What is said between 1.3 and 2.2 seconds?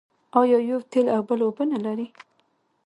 اوبه نلري؟